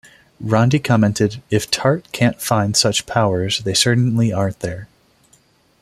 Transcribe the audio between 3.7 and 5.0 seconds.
certainly aren't there!".